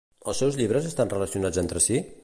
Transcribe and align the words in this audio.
Els 0.31 0.39
seus 0.43 0.57
llibres 0.61 0.89
estan 0.93 1.13
relacionats 1.13 1.63
entre 1.65 1.85
sí? 1.89 2.03